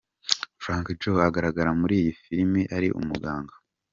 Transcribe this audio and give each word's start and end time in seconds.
Frank 0.63 0.87
Joe 1.01 1.23
agaragara 1.27 1.71
muri 1.79 1.93
iyi 2.01 2.11
filime 2.21 2.61
ari 2.75 2.87
umuganga. 2.99 3.53